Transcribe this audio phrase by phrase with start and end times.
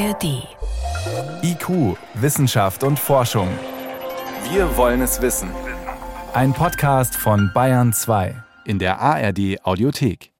[0.00, 0.48] ARD.
[1.42, 3.48] IQ, Wissenschaft und Forschung.
[4.50, 5.50] Wir wollen es wissen.
[6.32, 8.34] Ein Podcast von Bayern 2
[8.64, 10.32] in der ARD Audiothek.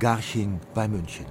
[0.00, 1.26] Garching bei München.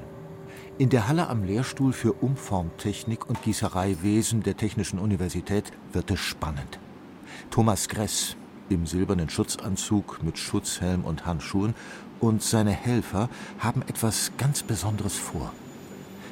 [0.78, 6.80] In der Halle am Lehrstuhl für Umformtechnik und Gießereiwesen der Technischen Universität wird es spannend.
[7.52, 8.38] Thomas Gress
[8.70, 11.76] im silbernen Schutzanzug mit Schutzhelm und Handschuhen
[12.20, 13.30] und seine Helfer
[13.60, 15.52] haben etwas ganz Besonderes vor.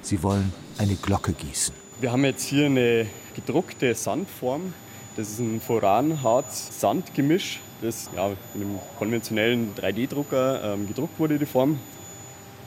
[0.02, 1.74] Sie wollen eine Glocke gießen.
[2.02, 4.74] Wir haben jetzt hier eine gedruckte Sandform.
[5.16, 11.80] Das ist ein Foran-Harz-Sandgemisch, das ja, mit einem konventionellen 3D-Drucker ähm, gedruckt wurde, die Form.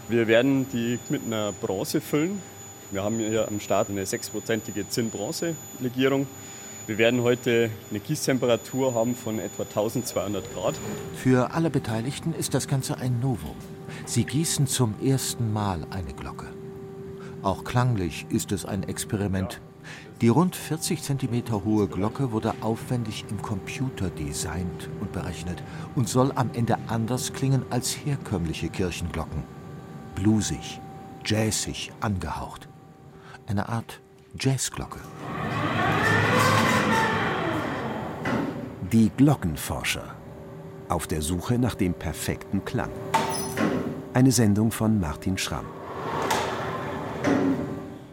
[0.09, 2.41] Wir werden die mit einer Bronze füllen.
[2.93, 6.29] Wir haben hier am Start eine sechsprozentige Zinn-Bronze-Legierung.
[6.87, 10.77] Wir werden heute eine Gießtemperatur haben von etwa 1200 Grad.
[11.17, 13.57] Für alle Beteiligten ist das Ganze ein Novum.
[14.05, 16.47] Sie gießen zum ersten Mal eine Glocke.
[17.43, 19.61] Auch klanglich ist es ein Experiment.
[20.21, 25.63] Die rund 40 cm hohe Glocke wurde aufwendig im Computer designt und berechnet
[25.97, 29.43] und soll am Ende anders klingen als herkömmliche Kirchenglocken.
[30.15, 30.81] Bluesig,
[31.25, 32.69] jazzig angehaucht.
[33.49, 34.01] Eine Art
[34.39, 35.01] Jazzglocke.
[38.93, 40.15] Die Glockenforscher.
[40.89, 42.93] Auf der Suche nach dem perfekten Klang.
[44.15, 45.67] Eine Sendung von Martin Schramm.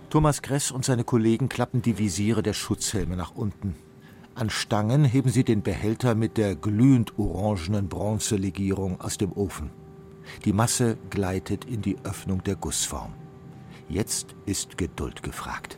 [0.10, 3.76] Thomas Gress und seine Kollegen klappen die Visiere der Schutzhelme nach unten.
[4.34, 9.70] An Stangen heben sie den Behälter mit der glühend orangenen Bronzelegierung aus dem Ofen.
[10.44, 13.14] Die Masse gleitet in die Öffnung der Gussform.
[13.90, 15.78] Jetzt ist Geduld gefragt.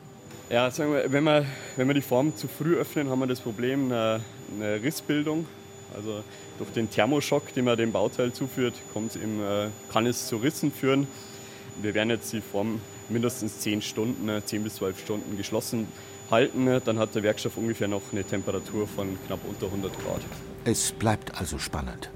[0.49, 1.43] Ja, sagen wir, wenn wir,
[1.75, 3.91] wenn wir die Form zu früh öffnen, haben wir das Problem
[4.53, 5.45] einer Rissbildung.
[5.95, 6.23] Also
[6.57, 11.07] durch den Thermoschock, den man dem Bauteil zuführt, eben, äh, kann es zu Rissen führen.
[11.81, 15.87] Wir werden jetzt die Form mindestens 10 Stunden, 10 bis 12 Stunden geschlossen
[16.31, 16.81] halten.
[16.83, 20.21] Dann hat der Werkstoff ungefähr noch eine Temperatur von knapp unter 100 Grad.
[20.63, 22.09] Es bleibt also spannend.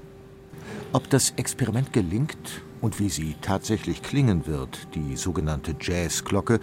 [0.92, 6.58] Ob das Experiment gelingt und wie sie tatsächlich klingen wird, die sogenannte Jazzglocke,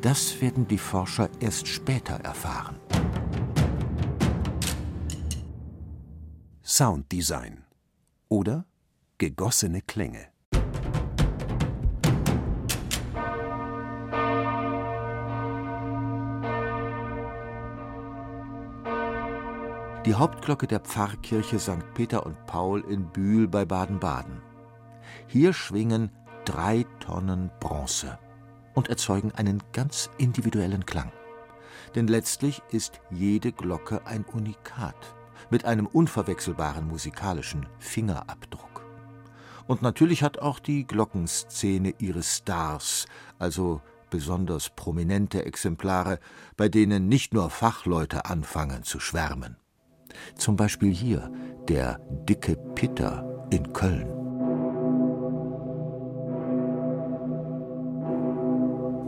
[0.00, 2.76] das werden die Forscher erst später erfahren.
[6.66, 7.62] Sounddesign
[8.30, 8.64] oder
[9.18, 10.28] gegossene Klänge.
[20.06, 21.84] Die Hauptglocke der Pfarrkirche St.
[21.92, 24.40] Peter und Paul in Bühl bei Baden-Baden.
[25.26, 26.10] Hier schwingen
[26.46, 28.18] drei Tonnen Bronze
[28.72, 31.12] und erzeugen einen ganz individuellen Klang.
[31.94, 35.13] Denn letztlich ist jede Glocke ein Unikat
[35.50, 38.84] mit einem unverwechselbaren musikalischen Fingerabdruck.
[39.66, 43.06] Und natürlich hat auch die Glockenszene ihre Stars,
[43.38, 46.18] also besonders prominente Exemplare,
[46.56, 49.56] bei denen nicht nur Fachleute anfangen zu schwärmen.
[50.36, 51.32] Zum Beispiel hier
[51.68, 54.08] der dicke Pitter in Köln.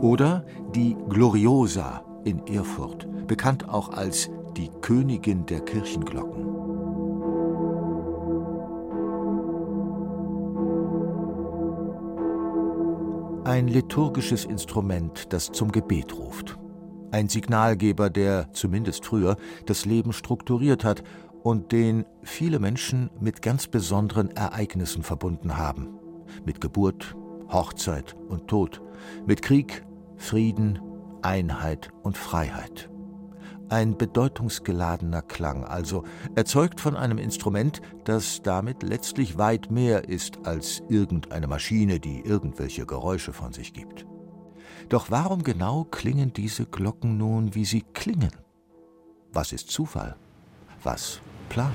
[0.01, 6.45] Oder die Gloriosa in Erfurt, bekannt auch als die Königin der Kirchenglocken.
[13.45, 16.59] Ein liturgisches Instrument, das zum Gebet ruft.
[17.11, 21.03] Ein Signalgeber, der, zumindest früher, das Leben strukturiert hat
[21.43, 25.97] und den viele Menschen mit ganz besonderen Ereignissen verbunden haben.
[26.45, 27.15] Mit Geburt,
[27.47, 28.81] Hochzeit und Tod,
[29.25, 29.85] mit Krieg,
[30.17, 30.79] Frieden,
[31.27, 32.89] Einheit und Freiheit.
[33.67, 36.05] Ein bedeutungsgeladener Klang, also
[36.35, 42.85] erzeugt von einem Instrument, das damit letztlich weit mehr ist als irgendeine Maschine, die irgendwelche
[42.85, 44.05] Geräusche von sich gibt.
[44.87, 48.31] Doch warum genau klingen diese Glocken nun, wie sie klingen?
[49.33, 50.15] Was ist Zufall?
[50.81, 51.73] Was Plan?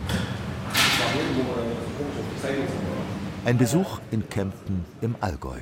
[3.45, 5.59] Ein Besuch in Kempten im Allgäu.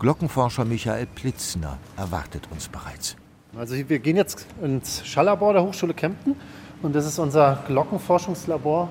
[0.00, 3.14] Glockenforscher Michael Plitzner erwartet uns bereits.
[3.58, 6.36] Also wir gehen jetzt ins Schalllabor der Hochschule Kempten
[6.80, 8.88] und das ist unser Glockenforschungslabor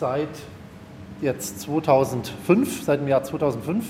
[0.00, 0.28] seit
[1.20, 3.86] jetzt 2005, seit dem Jahr 2005.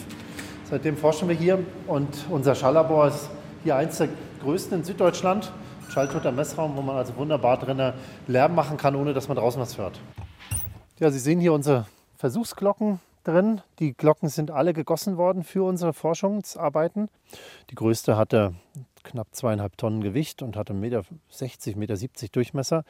[0.69, 3.31] Seitdem forschen wir hier und unser Schalllabor ist
[3.65, 4.11] hier eins der
[4.43, 5.51] größten in Süddeutschland.
[5.89, 7.95] Schalltoter Messraum, wo man also wunderbar drinnen
[8.27, 9.99] Lärm machen kann, ohne dass man draußen was hört.
[10.99, 11.87] Ja, Sie sehen hier unsere
[12.19, 13.63] Versuchsglocken drin.
[13.79, 17.09] Die Glocken sind alle gegossen worden für unsere Forschungsarbeiten.
[17.71, 18.55] Die größte hatte
[19.09, 22.85] knapp zweieinhalb Tonnen Gewicht und hatte 1,60 Meter, 1,70 Meter Durchmesser.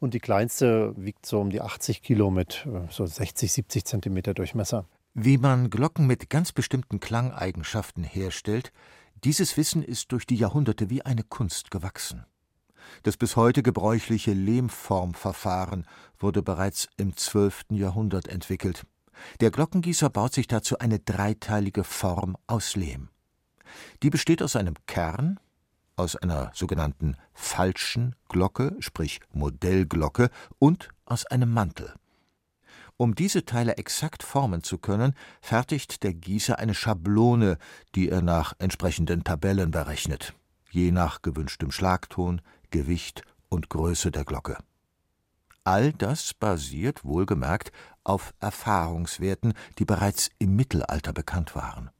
[0.00, 4.34] Und die kleinste wiegt so um die 80 Kilo mit äh, so 60, 70 Zentimeter
[4.34, 4.86] Durchmesser.
[5.14, 8.72] Wie man Glocken mit ganz bestimmten Klangeigenschaften herstellt,
[9.22, 12.24] dieses Wissen ist durch die Jahrhunderte wie eine Kunst gewachsen.
[13.02, 15.86] Das bis heute gebräuchliche Lehmformverfahren
[16.18, 17.66] wurde bereits im 12.
[17.70, 18.84] Jahrhundert entwickelt.
[19.40, 23.08] Der Glockengießer baut sich dazu eine dreiteilige Form aus Lehm.
[24.02, 25.38] Die besteht aus einem Kern,
[25.96, 31.94] aus einer sogenannten falschen Glocke, sprich Modellglocke, und aus einem Mantel.
[32.96, 37.58] Um diese Teile exakt formen zu können, fertigt der Gießer eine Schablone,
[37.94, 40.34] die er nach entsprechenden Tabellen berechnet,
[40.70, 44.58] je nach gewünschtem Schlagton, Gewicht und Größe der Glocke.
[45.64, 47.72] All das basiert wohlgemerkt
[48.04, 51.90] auf Erfahrungswerten, die bereits im Mittelalter bekannt waren.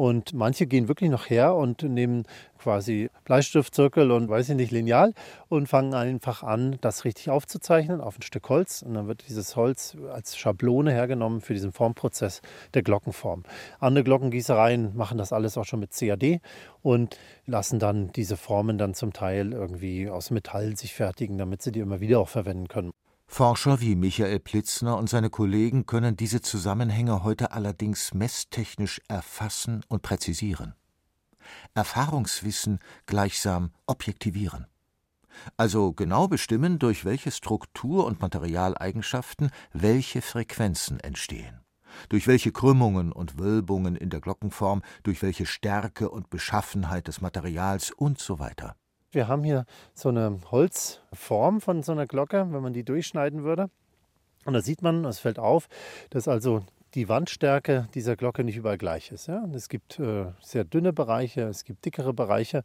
[0.00, 2.22] Und manche gehen wirklich noch her und nehmen
[2.58, 5.12] quasi Bleistiftzirkel und weiß ich nicht, Lineal
[5.50, 8.80] und fangen einfach an, das richtig aufzuzeichnen auf ein Stück Holz.
[8.80, 12.40] Und dann wird dieses Holz als Schablone hergenommen für diesen Formprozess
[12.72, 13.42] der Glockenform.
[13.78, 16.40] Andere Glockengießereien machen das alles auch schon mit CAD
[16.80, 21.72] und lassen dann diese Formen dann zum Teil irgendwie aus Metall sich fertigen, damit sie
[21.72, 22.92] die immer wieder auch verwenden können.
[23.32, 30.02] Forscher wie Michael Plitzner und seine Kollegen können diese Zusammenhänge heute allerdings messtechnisch erfassen und
[30.02, 30.74] präzisieren.
[31.72, 34.66] Erfahrungswissen gleichsam objektivieren.
[35.56, 41.60] Also genau bestimmen, durch welche Struktur- und Materialeigenschaften welche Frequenzen entstehen,
[42.08, 47.92] durch welche Krümmungen und Wölbungen in der Glockenform, durch welche Stärke und Beschaffenheit des Materials
[47.92, 48.74] und so weiter.
[49.12, 53.68] Wir haben hier so eine Holzform von so einer Glocke, wenn man die durchschneiden würde.
[54.44, 55.68] Und da sieht man, es fällt auf,
[56.10, 56.62] dass also
[56.94, 59.26] die Wandstärke dieser Glocke nicht überall gleich ist.
[59.26, 59.44] Ja?
[59.52, 62.62] Es gibt äh, sehr dünne Bereiche, es gibt dickere Bereiche.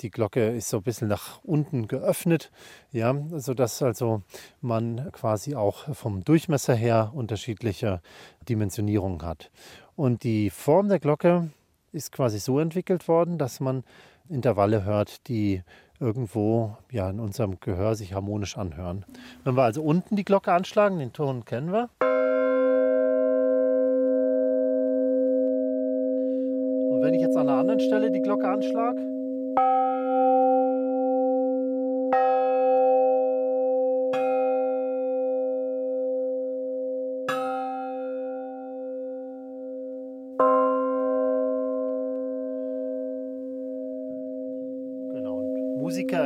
[0.00, 2.50] Die Glocke ist so ein bisschen nach unten geöffnet,
[2.90, 3.14] ja?
[3.36, 4.22] sodass also
[4.62, 8.00] man quasi auch vom Durchmesser her unterschiedliche
[8.48, 9.50] Dimensionierungen hat.
[9.94, 11.50] Und die Form der Glocke
[11.92, 13.84] ist quasi so entwickelt worden, dass man
[14.28, 15.62] Intervalle hört, die
[16.00, 19.04] irgendwo ja, in unserem Gehör sich harmonisch anhören.
[19.44, 21.88] Wenn wir also unten die Glocke anschlagen, den Ton kennen wir.
[26.90, 29.00] Und wenn ich jetzt an einer anderen Stelle die Glocke anschlage,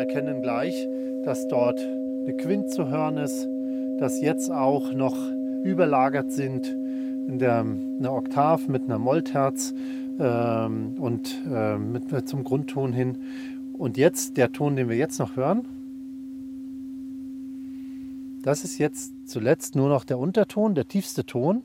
[0.06, 0.86] erkennen gleich,
[1.24, 3.48] dass dort eine Quint zu hören ist,
[3.98, 5.16] dass jetzt auch noch
[5.64, 9.74] überlagert sind in der, eine Oktav mit einer Mollterz
[10.20, 13.18] ähm, und äh, mit, zum Grundton hin.
[13.76, 15.66] Und jetzt der Ton, den wir jetzt noch hören,
[18.42, 21.64] das ist jetzt zuletzt nur noch der Unterton, der tiefste Ton,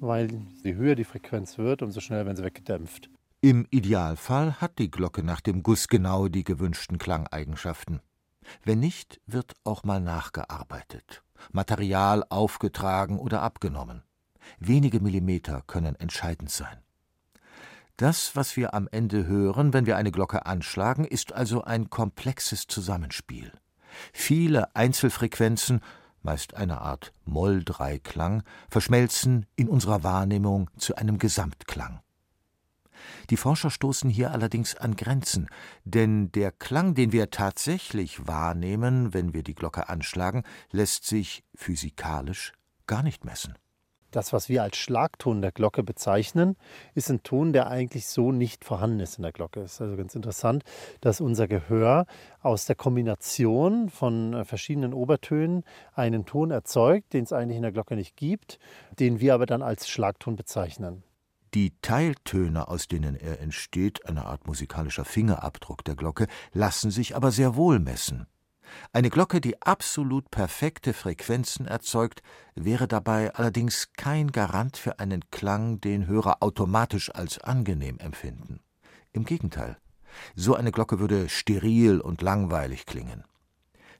[0.00, 0.28] weil
[0.62, 3.10] je höher die Frequenz wird, umso schneller werden sie weggedämpft.
[3.44, 8.00] Im Idealfall hat die Glocke nach dem Guss genau die gewünschten Klangeigenschaften.
[8.62, 14.02] Wenn nicht, wird auch mal nachgearbeitet, Material aufgetragen oder abgenommen.
[14.60, 16.78] Wenige Millimeter können entscheidend sein.
[17.98, 22.66] Das, was wir am Ende hören, wenn wir eine Glocke anschlagen, ist also ein komplexes
[22.66, 23.52] Zusammenspiel.
[24.14, 25.82] Viele Einzelfrequenzen,
[26.22, 32.00] meist eine Art Moll-Dreiklang, verschmelzen in unserer Wahrnehmung zu einem Gesamtklang.
[33.30, 35.48] Die Forscher stoßen hier allerdings an Grenzen,
[35.84, 42.52] denn der Klang, den wir tatsächlich wahrnehmen, wenn wir die Glocke anschlagen, lässt sich physikalisch
[42.86, 43.54] gar nicht messen.
[44.14, 46.56] Das, was wir als Schlagton der Glocke bezeichnen,
[46.94, 49.62] ist ein Ton, der eigentlich so nicht vorhanden ist in der Glocke.
[49.62, 50.62] Es ist also ganz interessant,
[51.00, 52.06] dass unser Gehör
[52.40, 55.64] aus der Kombination von verschiedenen Obertönen
[55.94, 58.60] einen Ton erzeugt, den es eigentlich in der Glocke nicht gibt,
[59.00, 61.02] den wir aber dann als Schlagton bezeichnen.
[61.54, 67.30] Die Teiltöne, aus denen er entsteht, eine Art musikalischer Fingerabdruck der Glocke, lassen sich aber
[67.30, 68.26] sehr wohl messen.
[68.92, 72.22] Eine Glocke, die absolut perfekte Frequenzen erzeugt,
[72.56, 78.58] wäre dabei allerdings kein Garant für einen Klang, den Hörer automatisch als angenehm empfinden.
[79.12, 79.76] Im Gegenteil,
[80.34, 83.22] so eine Glocke würde steril und langweilig klingen.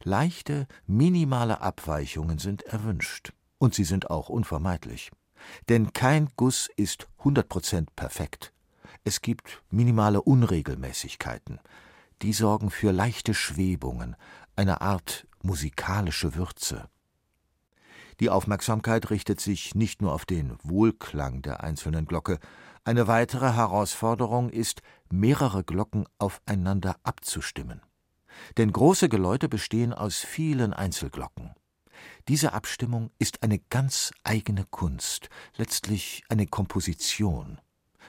[0.03, 5.13] Leichte, minimale Abweichungen sind erwünscht, und sie sind auch unvermeidlich.
[5.69, 8.53] Denn kein Guss ist 100% perfekt.
[9.05, 11.61] Es gibt minimale Unregelmäßigkeiten.
[12.23, 14.17] Die sorgen für leichte Schwebungen,
[14.57, 16.89] eine Art musikalische Würze.
[18.21, 22.39] Die Aufmerksamkeit richtet sich nicht nur auf den Wohlklang der einzelnen Glocke.
[22.85, 27.83] Eine weitere Herausforderung ist, mehrere Glocken aufeinander abzustimmen.
[28.57, 31.55] Denn große Geläute bestehen aus vielen Einzelglocken.
[32.27, 37.61] Diese Abstimmung ist eine ganz eigene Kunst, letztlich eine Komposition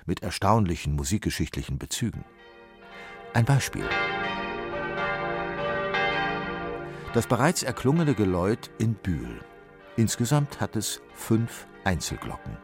[0.06, 2.24] mit erstaunlichen musikgeschichtlichen Bezügen.
[3.34, 3.84] Ein Beispiel.
[7.14, 9.44] Das bereits erklungene Geläut in Bühl.
[9.98, 12.58] Insgesamt hat es fünf Einzelglocken.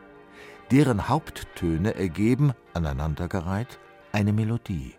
[0.72, 3.78] Deren Haupttöne ergeben, aneinandergereiht,
[4.14, 4.96] eine Melodie.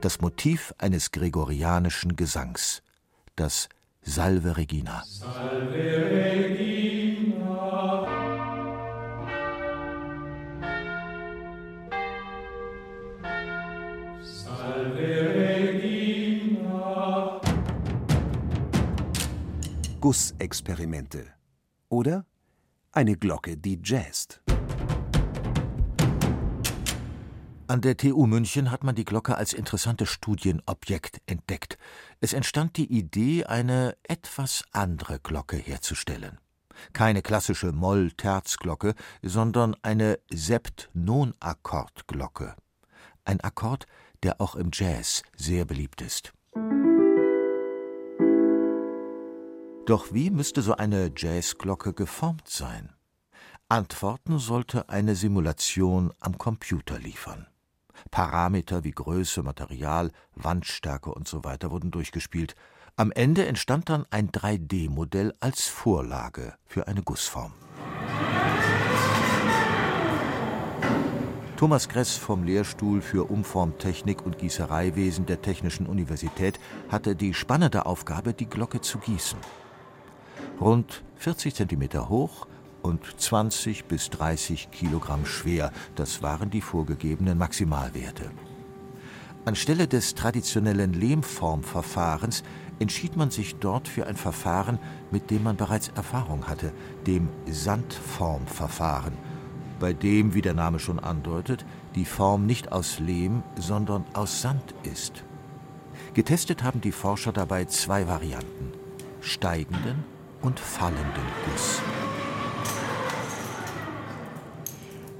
[0.00, 2.82] Das Motiv eines gregorianischen Gesangs,
[3.36, 3.68] das
[4.00, 5.04] Salve Regina.
[5.04, 8.06] Salve Regina.
[14.22, 17.40] Salve Regina.
[20.00, 21.26] Gussexperimente.
[21.90, 22.24] Oder
[22.92, 24.40] eine Glocke, die jazzt.
[27.70, 31.78] An der TU München hat man die Glocke als interessantes Studienobjekt entdeckt.
[32.20, 36.40] Es entstand die Idee, eine etwas andere Glocke herzustellen.
[36.92, 42.56] Keine klassische Moll-Terz-Glocke, sondern eine Sept-Non-Akkord-Glocke.
[43.24, 43.86] Ein Akkord,
[44.24, 46.32] der auch im Jazz sehr beliebt ist.
[49.86, 52.92] Doch wie müsste so eine Jazzglocke geformt sein?
[53.68, 57.46] Antworten sollte eine Simulation am Computer liefern.
[58.10, 61.56] Parameter wie Größe, Material, Wandstärke usw.
[61.60, 62.54] So wurden durchgespielt.
[62.96, 67.54] Am Ende entstand dann ein 3D-Modell als Vorlage für eine Gussform.
[71.60, 78.32] Thomas Gress vom Lehrstuhl für Umformtechnik und Gießereiwesen der Technischen Universität hatte die spannende Aufgabe,
[78.32, 79.38] die Glocke zu gießen.
[80.58, 82.46] Rund 40 cm hoch,
[82.82, 85.72] und 20 bis 30 Kilogramm schwer.
[85.94, 88.30] Das waren die vorgegebenen Maximalwerte.
[89.44, 92.42] Anstelle des traditionellen Lehmformverfahrens
[92.78, 94.78] entschied man sich dort für ein Verfahren,
[95.10, 96.72] mit dem man bereits Erfahrung hatte,
[97.06, 99.14] dem Sandformverfahren,
[99.78, 104.74] bei dem, wie der Name schon andeutet, die Form nicht aus Lehm, sondern aus Sand
[104.82, 105.24] ist.
[106.14, 108.72] Getestet haben die Forscher dabei zwei Varianten:
[109.20, 110.04] steigenden
[110.42, 111.80] und fallenden Guss.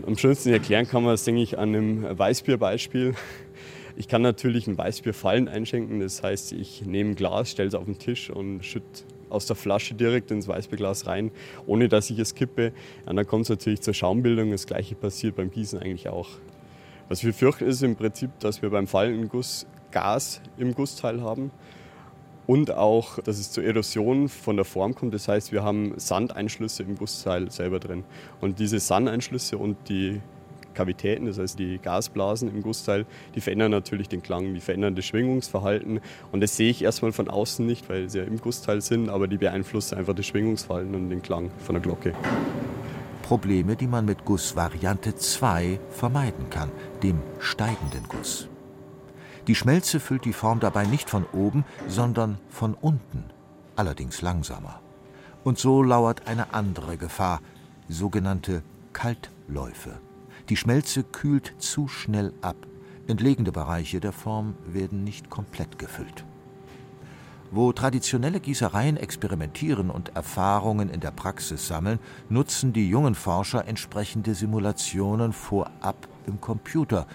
[0.06, 3.14] Am schönsten erklären kann man es, denke ich, an einem Weißbierbeispiel.
[3.96, 7.74] Ich kann natürlich ein Weißbier fallen einschenken, das heißt, ich nehme ein Glas, stelle es
[7.74, 11.30] auf den Tisch und schütte aus der Flasche direkt ins Weißbierglas rein,
[11.66, 12.72] ohne dass ich es kippe.
[13.06, 14.50] Und dann kommt es natürlich zur Schaumbildung.
[14.50, 16.28] Das gleiche passiert beim Gießen eigentlich auch.
[17.08, 21.50] Was wir fürchten ist im Prinzip, dass wir beim fallenden Guss Gas im Gussteil haben
[22.50, 25.14] und auch, dass es zur Erosion von der Form kommt.
[25.14, 28.02] Das heißt, wir haben Sandeinschlüsse im Gussteil selber drin.
[28.40, 30.20] Und diese Sandeinschlüsse und die
[30.74, 35.04] Kavitäten, das heißt die Gasblasen im Gussteil, die verändern natürlich den Klang, die verändern das
[35.04, 36.00] Schwingungsverhalten.
[36.32, 39.28] Und das sehe ich erstmal von außen nicht, weil sie ja im Gussteil sind, aber
[39.28, 42.14] die beeinflussen einfach das Schwingungsverhalten und den Klang von der Glocke.
[43.22, 48.48] Probleme, die man mit Gussvariante 2 vermeiden kann, dem steigenden Guss.
[49.46, 53.24] Die Schmelze füllt die Form dabei nicht von oben, sondern von unten,
[53.76, 54.80] allerdings langsamer.
[55.44, 57.40] Und so lauert eine andere Gefahr,
[57.88, 59.98] sogenannte Kaltläufe.
[60.48, 62.56] Die Schmelze kühlt zu schnell ab.
[63.06, 66.24] Entlegene Bereiche der Form werden nicht komplett gefüllt.
[67.52, 74.34] Wo traditionelle Gießereien experimentieren und Erfahrungen in der Praxis sammeln, nutzen die jungen Forscher entsprechende
[74.34, 77.06] Simulationen vorab im Computer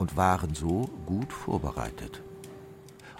[0.00, 2.22] und waren so gut vorbereitet.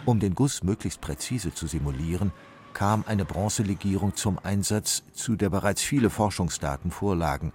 [0.07, 2.33] Um den Guss möglichst präzise zu simulieren,
[2.73, 7.53] kam eine Bronzelegierung zum Einsatz, zu der bereits viele Forschungsdaten vorlagen.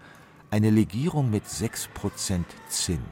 [0.52, 3.04] Eine Legierung mit 6% Zinn.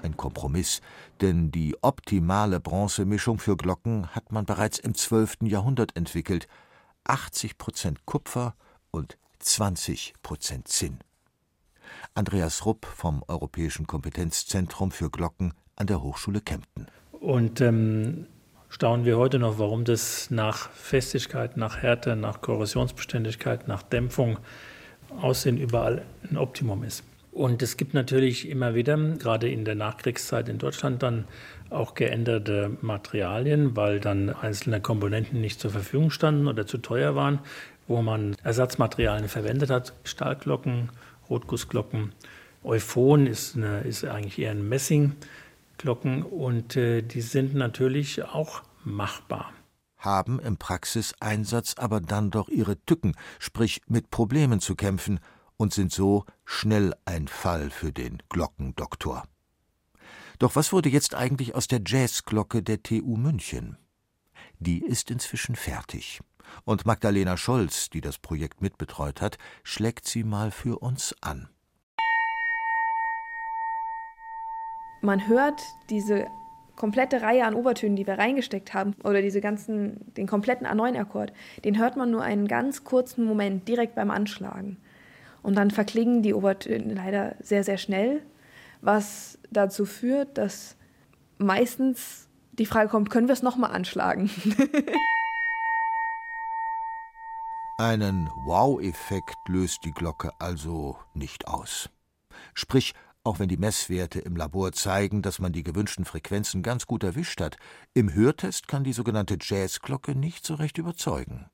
[0.00, 0.80] Ein Kompromiss,
[1.20, 5.38] denn die optimale Bronzemischung für Glocken hat man bereits im 12.
[5.42, 6.46] Jahrhundert entwickelt.
[7.06, 8.54] 80% Kupfer
[8.92, 10.98] und 20% Zinn.
[12.14, 16.86] Andreas Rupp vom Europäischen Kompetenzzentrum für Glocken an der Hochschule Kempten.
[17.12, 18.26] Und ähm,
[18.68, 24.38] staunen wir heute noch, warum das nach Festigkeit, nach Härte, nach Korrosionsbeständigkeit, nach Dämpfung,
[25.20, 27.04] Aussehen überall ein Optimum ist.
[27.36, 31.26] Und es gibt natürlich immer wieder, gerade in der Nachkriegszeit in Deutschland, dann
[31.68, 37.40] auch geänderte Materialien, weil dann einzelne Komponenten nicht zur Verfügung standen oder zu teuer waren,
[37.88, 40.88] wo man Ersatzmaterialien verwendet hat, Stahlglocken,
[41.30, 42.12] Rotgussglocken.
[42.64, 49.52] Euphon ist, eine, ist eigentlich eher ein Messingglocken und äh, die sind natürlich auch machbar.
[49.98, 55.20] Haben im Praxiseinsatz aber dann doch ihre Tücken, sprich mit Problemen zu kämpfen
[55.56, 59.24] und sind so schnell ein Fall für den Glockendoktor.
[60.38, 63.78] Doch was wurde jetzt eigentlich aus der Jazzglocke der TU München?
[64.58, 66.20] Die ist inzwischen fertig.
[66.64, 71.48] Und Magdalena Scholz, die das Projekt mitbetreut hat, schlägt sie mal für uns an.
[75.02, 75.60] Man hört
[75.90, 76.26] diese
[76.74, 81.32] komplette Reihe an Obertönen, die wir reingesteckt haben, oder diese ganzen, den kompletten A9-Akkord,
[81.64, 84.76] den hört man nur einen ganz kurzen Moment direkt beim Anschlagen.
[85.42, 88.22] Und dann verklingen die Obertöne leider sehr, sehr schnell,
[88.80, 90.76] was dazu führt, dass
[91.38, 92.25] meistens
[92.58, 94.30] die Frage kommt, können wir es nochmal anschlagen?
[97.78, 101.90] Einen Wow-Effekt löst die Glocke also nicht aus.
[102.54, 107.04] Sprich, auch wenn die Messwerte im Labor zeigen, dass man die gewünschten Frequenzen ganz gut
[107.04, 107.58] erwischt hat,
[107.92, 111.50] im Hörtest kann die sogenannte Jazzglocke nicht so recht überzeugen.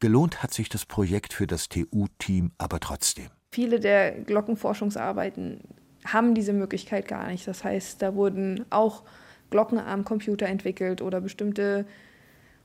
[0.00, 3.28] Gelohnt hat sich das Projekt für das TU-Team aber trotzdem.
[3.52, 5.60] Viele der Glockenforschungsarbeiten
[6.04, 7.46] haben diese Möglichkeit gar nicht.
[7.46, 9.04] Das heißt, da wurden auch
[9.50, 11.86] Glocken am Computer entwickelt oder bestimmte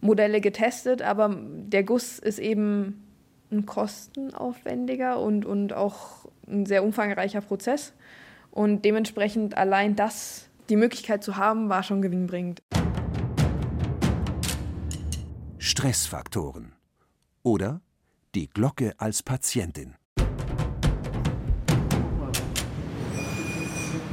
[0.02, 3.04] Modelle getestet, aber der Guss ist eben
[3.52, 7.94] ein kostenaufwendiger und, und auch ein sehr umfangreicher Prozess.
[8.52, 12.62] Und dementsprechend allein das, die Möglichkeit zu haben, war schon gewinnbringend.
[15.58, 16.74] Stressfaktoren
[17.42, 17.82] oder
[18.36, 19.96] die Glocke als Patientin.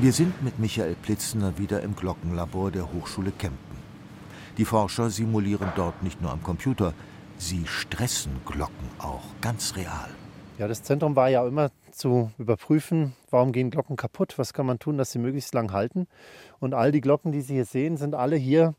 [0.03, 3.77] Wir sind mit Michael Plitzner wieder im Glockenlabor der Hochschule Kempten.
[4.57, 6.95] Die Forscher simulieren dort nicht nur am Computer,
[7.37, 10.09] sie stressen Glocken auch ganz real.
[10.57, 14.79] Ja, das Zentrum war ja immer zu überprüfen, warum gehen Glocken kaputt, was kann man
[14.79, 16.07] tun, dass sie möglichst lang halten.
[16.61, 18.75] Und all die Glocken, die Sie hier sehen, sind alle hier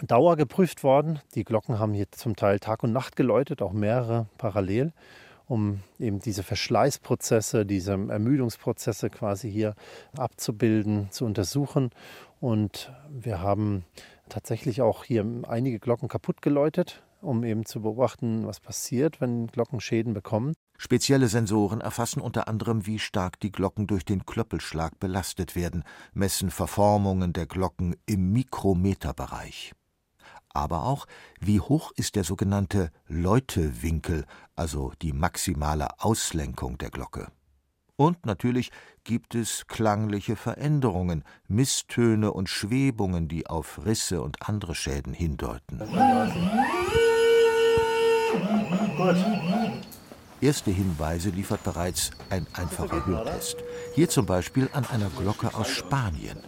[0.00, 1.20] dauergeprüft worden.
[1.34, 4.94] Die Glocken haben hier zum Teil Tag und Nacht geläutet, auch mehrere parallel,
[5.52, 9.74] um eben diese Verschleißprozesse, diese Ermüdungsprozesse quasi hier
[10.16, 11.90] abzubilden, zu untersuchen.
[12.40, 13.84] Und wir haben
[14.30, 19.80] tatsächlich auch hier einige Glocken kaputt geläutet, um eben zu beobachten, was passiert, wenn Glocken
[19.80, 20.54] Schäden bekommen.
[20.78, 25.84] Spezielle Sensoren erfassen unter anderem, wie stark die Glocken durch den Klöppelschlag belastet werden,
[26.14, 29.74] messen Verformungen der Glocken im Mikrometerbereich.
[30.54, 31.06] Aber auch,
[31.40, 37.28] wie hoch ist der sogenannte Läutewinkel, also die maximale Auslenkung der Glocke.
[37.96, 38.70] Und natürlich
[39.04, 45.78] gibt es klangliche Veränderungen, Misstöne und Schwebungen, die auf Risse und andere Schäden hindeuten.
[48.96, 49.16] Gut.
[50.40, 53.58] Erste Hinweise liefert bereits ein einfacher Hörtest.
[53.94, 56.38] Hier zum Beispiel an einer Glocke aus Spanien.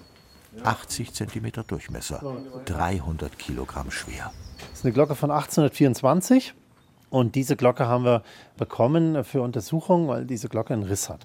[0.62, 2.22] 80 cm Durchmesser,
[2.66, 4.32] 300 Kilogramm schwer.
[4.70, 6.54] Das ist eine Glocke von 1824
[7.10, 8.22] und diese Glocke haben wir
[8.56, 11.20] bekommen für Untersuchungen, weil diese Glocke einen Riss hat.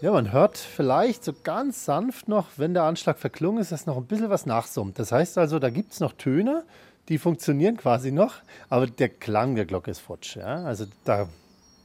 [0.00, 3.96] Ja, man hört vielleicht so ganz sanft noch, wenn der Anschlag verklungen ist, dass noch
[3.96, 4.98] ein bisschen was nachsummt.
[4.98, 6.64] Das heißt also, da gibt es noch Töne,
[7.08, 8.34] die funktionieren quasi noch,
[8.68, 10.36] aber der Klang der Glocke ist futsch.
[10.36, 10.64] Ja?
[10.64, 11.28] Also da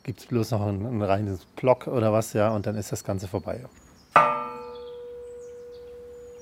[0.04, 3.04] gibt es bloß noch ein, ein reines Block oder was, ja, und dann ist das
[3.04, 3.64] Ganze vorbei.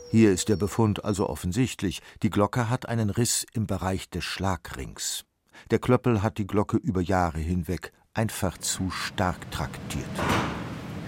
[0.10, 2.02] Hier ist der Befund also offensichtlich.
[2.24, 5.26] Die Glocke hat einen Riss im Bereich des Schlagrings.
[5.72, 10.06] Der Klöppel hat die Glocke über Jahre hinweg einfach zu stark traktiert.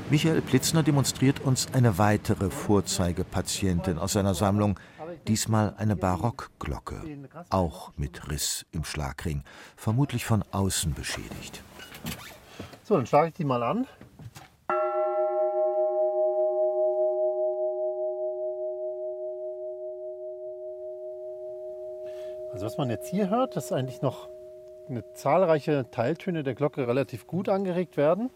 [0.09, 4.79] Michael Plitzner demonstriert uns eine weitere Vorzeigepatientin aus seiner Sammlung,
[5.27, 7.03] Diesmal eine Barockglocke,
[7.49, 9.43] auch mit Riss im Schlagring,
[9.75, 11.63] vermutlich von außen beschädigt.
[12.83, 13.85] So, dann schlage ich die mal an.
[22.59, 24.27] Also was man jetzt hier hört, ist eigentlich noch
[24.89, 28.31] eine zahlreiche Teiltöne der Glocke relativ gut angeregt werden,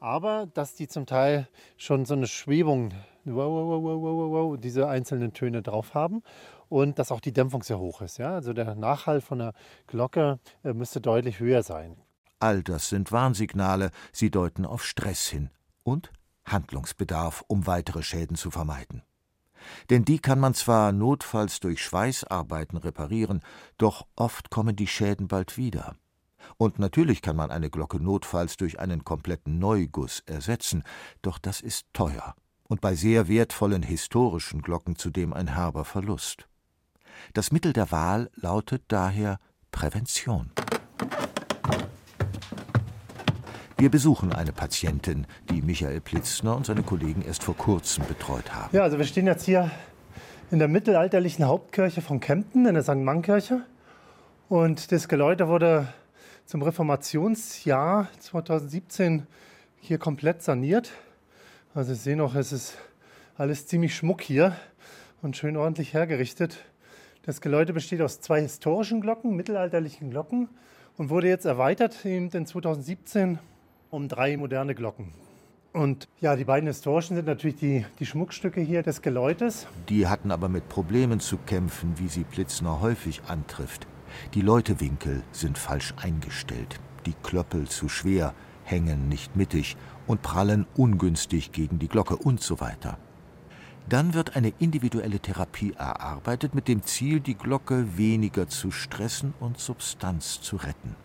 [0.00, 1.46] aber dass die zum Teil
[1.76, 2.92] schon so eine Schwebung
[3.26, 6.22] wow, wow, wow, wow, wow, diese einzelnen Töne drauf haben
[6.70, 8.16] und dass auch die Dämpfung sehr hoch ist.
[8.16, 8.32] Ja?
[8.32, 9.52] Also der Nachhall von der
[9.88, 11.98] Glocke äh, müsste deutlich höher sein.
[12.38, 15.50] All das sind Warnsignale, sie deuten auf Stress hin
[15.82, 16.10] und
[16.46, 19.02] Handlungsbedarf, um weitere Schäden zu vermeiden.
[19.90, 23.42] Denn die kann man zwar notfalls durch Schweißarbeiten reparieren,
[23.78, 25.96] doch oft kommen die Schäden bald wieder.
[26.56, 30.82] Und natürlich kann man eine Glocke notfalls durch einen kompletten Neuguss ersetzen,
[31.22, 32.34] doch das ist teuer
[32.70, 36.46] und bei sehr wertvollen historischen Glocken zudem ein herber Verlust.
[37.34, 39.40] Das Mittel der Wahl lautet daher
[39.72, 40.52] Prävention.
[43.80, 48.76] Wir besuchen eine Patientin, die Michael Plitzner und seine Kollegen erst vor kurzem betreut haben.
[48.76, 49.70] Ja, also wir stehen jetzt hier
[50.50, 52.96] in der mittelalterlichen Hauptkirche von Kempten, in der St.
[52.96, 53.62] Mann-Kirche.
[54.50, 55.88] Und das Geläute wurde
[56.44, 59.26] zum Reformationsjahr 2017
[59.78, 60.92] hier komplett saniert
[61.72, 62.74] Also Sie sehen auch, es ist
[63.38, 64.54] alles ziemlich schmuck hier
[65.22, 66.58] und schön ordentlich hergerichtet.
[67.22, 70.50] Das Geläute besteht aus zwei historischen Glocken, mittelalterlichen Glocken
[70.98, 73.38] und wurde jetzt erweitert in 2017
[73.90, 75.12] um drei moderne Glocken.
[75.72, 79.68] Und ja, die beiden historischen sind natürlich die, die Schmuckstücke hier des Geläutes.
[79.88, 83.86] Die hatten aber mit Problemen zu kämpfen, wie sie Plitzner häufig antrifft.
[84.34, 89.76] Die Läutewinkel sind falsch eingestellt, die Klöppel zu schwer, hängen nicht mittig
[90.08, 92.98] und prallen ungünstig gegen die Glocke und so weiter.
[93.88, 99.58] Dann wird eine individuelle Therapie erarbeitet mit dem Ziel, die Glocke weniger zu stressen und
[99.58, 100.96] Substanz zu retten.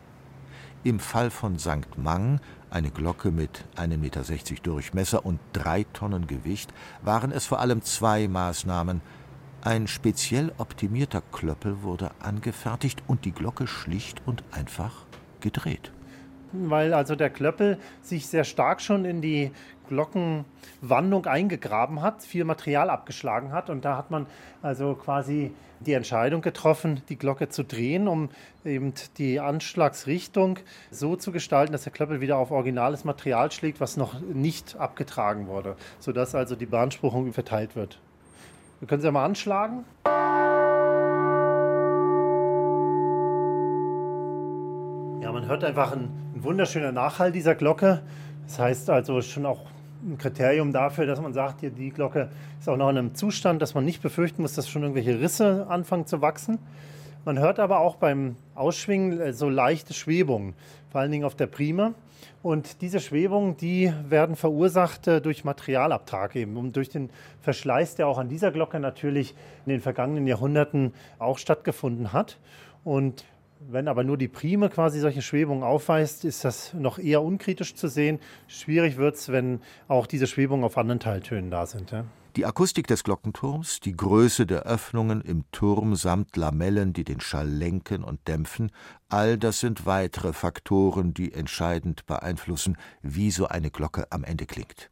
[0.83, 1.97] Im Fall von St.
[1.97, 2.39] Mang,
[2.75, 4.23] eine Glocke mit 1,60 Meter
[4.61, 9.01] Durchmesser und drei Tonnen Gewicht, waren es vor allem zwei Maßnahmen.
[9.61, 15.05] Ein speziell optimierter Klöppel wurde angefertigt und die Glocke schlicht und einfach
[15.39, 15.94] gedreht
[16.51, 19.51] weil also der Klöppel sich sehr stark schon in die
[19.89, 24.25] Glockenwandung eingegraben hat, viel Material abgeschlagen hat und da hat man
[24.62, 28.29] also quasi die Entscheidung getroffen, die Glocke zu drehen, um
[28.63, 33.97] eben die Anschlagsrichtung so zu gestalten, dass der Klöppel wieder auf originales Material schlägt, was
[33.97, 37.99] noch nicht abgetragen wurde, sodass also die Beanspruchung verteilt wird.
[38.79, 39.86] Wir können sie ja mal anschlagen.
[45.45, 48.01] Man hört einfach ein, ein wunderschöner Nachhall dieser Glocke.
[48.47, 49.62] Das heißt also schon auch
[50.03, 52.29] ein Kriterium dafür, dass man sagt, hier die Glocke
[52.60, 55.67] ist auch noch in einem Zustand, dass man nicht befürchten muss, dass schon irgendwelche Risse
[55.69, 56.58] anfangen zu wachsen.
[57.25, 60.55] Man hört aber auch beim Ausschwingen äh, so leichte Schwebungen,
[60.89, 61.93] vor allen Dingen auf der Prime.
[62.41, 68.08] Und diese Schwebungen, die werden verursacht äh, durch Materialabtrag eben und durch den Verschleiß, der
[68.08, 69.36] auch an dieser Glocke natürlich
[69.67, 72.39] in den vergangenen Jahrhunderten auch stattgefunden hat.
[72.84, 73.25] Und
[73.59, 77.87] wenn aber nur die Prime quasi solche Schwebungen aufweist, ist das noch eher unkritisch zu
[77.87, 78.19] sehen.
[78.47, 81.91] Schwierig wird es, wenn auch diese Schwebungen auf anderen Teiltönen da sind.
[81.91, 82.05] Ja?
[82.35, 87.47] Die Akustik des Glockenturms, die Größe der Öffnungen im Turm samt Lamellen, die den Schall
[87.47, 88.71] lenken und dämpfen,
[89.07, 94.91] all das sind weitere Faktoren, die entscheidend beeinflussen, wie so eine Glocke am Ende klingt.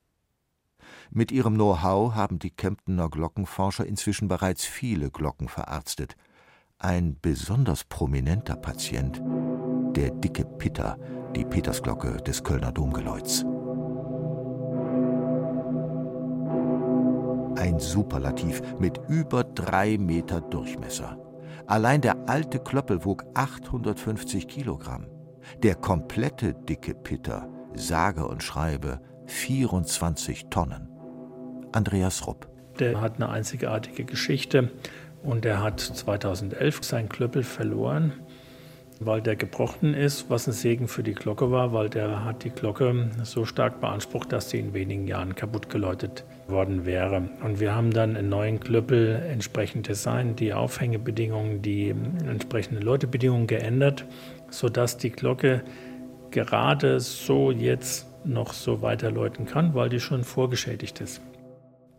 [1.12, 6.16] Mit ihrem Know-how haben die Kemptener Glockenforscher inzwischen bereits viele Glocken verarztet–
[6.84, 9.22] ein besonders prominenter Patient,
[9.96, 10.98] der dicke Pitter,
[11.34, 13.46] die Petersglocke des Kölner Domgeläuts.
[17.56, 21.18] Ein Superlativ mit über drei Meter Durchmesser.
[21.68, 25.08] Allein der alte Klöppel wog 850 Kilogramm.
[25.62, 30.90] Der komplette dicke Pitter, sage und schreibe 24 Tonnen.
[31.72, 32.50] Andreas Rupp.
[32.80, 34.72] Der hat eine einzigartige Geschichte.
[35.24, 38.12] Und er hat 2011 seinen Klöppel verloren,
[39.00, 42.50] weil der gebrochen ist, was ein Segen für die Glocke war, weil der hat die
[42.50, 47.30] Glocke so stark beansprucht, dass sie in wenigen Jahren kaputt geläutet worden wäre.
[47.42, 54.06] Und wir haben dann einen neuen Klöppel entsprechend designt, die Aufhängebedingungen, die entsprechenden Läutebedingungen geändert,
[54.50, 55.64] sodass die Glocke
[56.32, 61.22] gerade so jetzt noch so weiterläuten kann, weil die schon vorgeschädigt ist.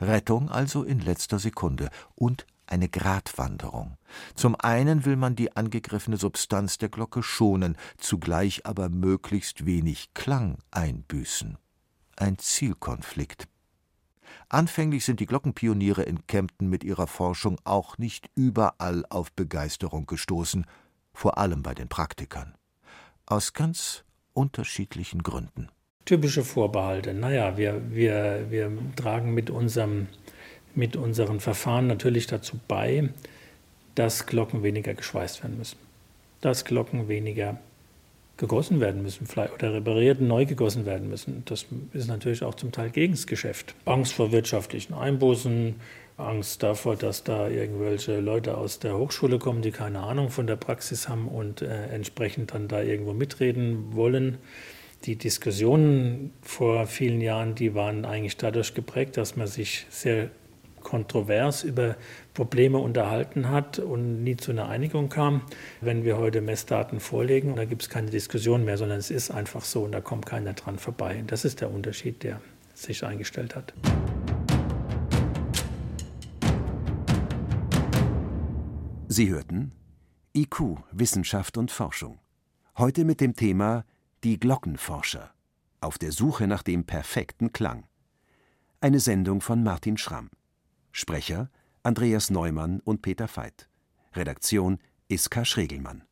[0.00, 3.96] Rettung also in letzter Sekunde und eine Gratwanderung.
[4.34, 10.58] Zum einen will man die angegriffene Substanz der Glocke schonen, zugleich aber möglichst wenig Klang
[10.70, 11.58] einbüßen.
[12.16, 13.48] Ein Zielkonflikt.
[14.48, 20.66] Anfänglich sind die Glockenpioniere in Kempten mit ihrer Forschung auch nicht überall auf Begeisterung gestoßen,
[21.12, 22.54] vor allem bei den Praktikern.
[23.26, 25.68] Aus ganz unterschiedlichen Gründen.
[26.04, 27.14] Typische Vorbehalte.
[27.14, 30.08] Naja, wir, wir, wir tragen mit unserem
[30.74, 33.08] mit unseren Verfahren natürlich dazu bei,
[33.94, 35.78] dass Glocken weniger geschweißt werden müssen,
[36.40, 37.58] dass Glocken weniger
[38.36, 41.42] gegossen werden müssen oder repariert neu gegossen werden müssen.
[41.44, 43.74] Das ist natürlich auch zum Teil gegen das Geschäft.
[43.84, 45.76] Angst vor wirtschaftlichen Einbußen,
[46.16, 50.56] Angst davor, dass da irgendwelche Leute aus der Hochschule kommen, die keine Ahnung von der
[50.56, 54.38] Praxis haben und äh, entsprechend dann da irgendwo mitreden wollen.
[55.04, 60.30] Die Diskussionen vor vielen Jahren, die waren eigentlich dadurch geprägt, dass man sich sehr
[60.84, 61.96] kontrovers über
[62.32, 65.42] Probleme unterhalten hat und nie zu einer Einigung kam.
[65.80, 69.64] Wenn wir heute Messdaten vorlegen, da gibt es keine Diskussion mehr, sondern es ist einfach
[69.64, 71.24] so und da kommt keiner dran vorbei.
[71.26, 72.40] Das ist der Unterschied, der
[72.74, 73.74] sich eingestellt hat.
[79.08, 79.72] Sie hörten
[80.36, 82.18] IQ, Wissenschaft und Forschung.
[82.76, 83.84] Heute mit dem Thema
[84.24, 85.30] Die Glockenforscher.
[85.80, 87.86] Auf der Suche nach dem perfekten Klang.
[88.80, 90.30] Eine Sendung von Martin Schramm.
[90.96, 91.50] Sprecher
[91.82, 93.68] Andreas Neumann und Peter Veit.
[94.14, 94.78] Redaktion
[95.08, 96.04] Iska Schregelmann